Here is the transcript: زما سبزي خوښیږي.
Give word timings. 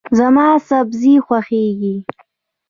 زما 0.17 0.47
سبزي 0.69 1.13
خوښیږي. 1.25 1.95